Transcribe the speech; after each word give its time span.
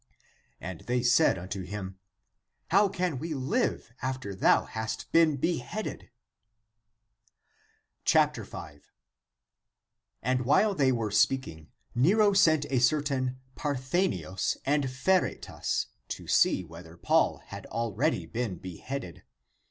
And 0.59 0.81
they 0.87 1.03
said 1.03 1.37
unto 1.37 1.61
him," 1.61 1.99
How 2.71 2.89
can 2.89 3.19
we 3.19 3.35
live 3.35 3.93
after 4.01 4.33
thou 4.33 4.65
hast 4.65 5.11
been 5.11 5.35
beheaded?" 5.37 6.09
5. 8.11 8.91
And 10.23 10.43
while 10.43 10.73
they 10.73 10.91
were 10.91 11.11
speaking 11.11 11.69
Nero 11.93 12.33
sent 12.33 12.65
a 12.71 12.79
certain 12.79 13.39
Parthenius 13.55 14.57
and 14.65 14.85
Pheretas 14.85 15.85
to 16.07 16.25
see 16.27 16.63
whether 16.63 16.97
Paul 16.97 17.37
had 17.45 17.67
already 17.67 18.25
been 18.25 18.55
beheaded. 18.55 19.21